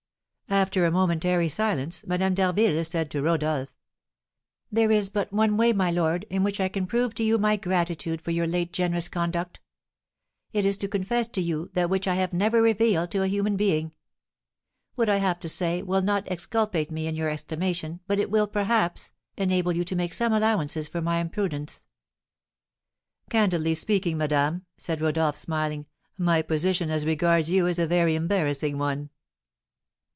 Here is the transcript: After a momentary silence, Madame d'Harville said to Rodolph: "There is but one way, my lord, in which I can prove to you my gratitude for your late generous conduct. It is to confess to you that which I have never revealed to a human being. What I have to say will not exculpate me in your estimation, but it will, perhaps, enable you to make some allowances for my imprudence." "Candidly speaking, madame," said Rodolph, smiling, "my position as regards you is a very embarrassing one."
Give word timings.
After 0.53 0.83
a 0.83 0.91
momentary 0.91 1.47
silence, 1.47 2.05
Madame 2.05 2.33
d'Harville 2.33 2.83
said 2.83 3.09
to 3.11 3.21
Rodolph: 3.21 3.73
"There 4.69 4.91
is 4.91 5.07
but 5.07 5.31
one 5.31 5.55
way, 5.55 5.71
my 5.71 5.91
lord, 5.91 6.25
in 6.29 6.43
which 6.43 6.59
I 6.59 6.67
can 6.67 6.85
prove 6.85 7.13
to 7.15 7.23
you 7.23 7.37
my 7.37 7.55
gratitude 7.55 8.21
for 8.21 8.31
your 8.31 8.45
late 8.45 8.73
generous 8.73 9.07
conduct. 9.07 9.61
It 10.51 10.65
is 10.65 10.75
to 10.77 10.89
confess 10.89 11.29
to 11.29 11.41
you 11.41 11.69
that 11.71 11.89
which 11.89 12.05
I 12.05 12.15
have 12.15 12.33
never 12.33 12.61
revealed 12.61 13.11
to 13.11 13.23
a 13.23 13.27
human 13.29 13.55
being. 13.55 13.93
What 14.95 15.07
I 15.07 15.17
have 15.19 15.39
to 15.39 15.47
say 15.47 15.83
will 15.83 16.01
not 16.01 16.29
exculpate 16.29 16.91
me 16.91 17.07
in 17.07 17.15
your 17.15 17.29
estimation, 17.29 18.01
but 18.05 18.19
it 18.19 18.29
will, 18.29 18.45
perhaps, 18.45 19.13
enable 19.37 19.71
you 19.73 19.85
to 19.85 19.95
make 19.95 20.13
some 20.13 20.33
allowances 20.33 20.85
for 20.89 21.01
my 21.01 21.19
imprudence." 21.19 21.85
"Candidly 23.29 23.73
speaking, 23.73 24.17
madame," 24.17 24.65
said 24.77 24.99
Rodolph, 24.99 25.37
smiling, 25.37 25.85
"my 26.17 26.41
position 26.41 26.89
as 26.89 27.05
regards 27.05 27.49
you 27.49 27.67
is 27.67 27.79
a 27.79 27.87
very 27.87 28.15
embarrassing 28.15 28.77
one." 28.77 29.11